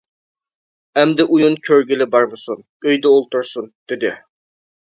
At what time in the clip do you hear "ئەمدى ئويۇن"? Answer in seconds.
1.01-1.57